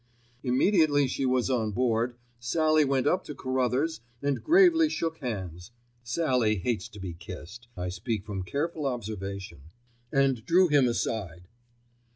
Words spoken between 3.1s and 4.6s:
to Carruthers and